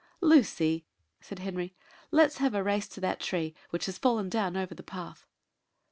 [0.21, 0.87] "Lucy,"
[1.19, 1.75] said Henry,
[2.09, 5.27] "let us have a race to that tree which has fallen down over the path."